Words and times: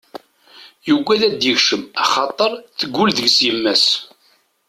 Yuggad 0.87 1.21
ad 1.27 1.35
d-ikcem 1.39 1.81
axaṭer 2.03 2.51
teggull 2.79 3.11
deg-s 3.17 3.37
yemma-s. 3.45 3.85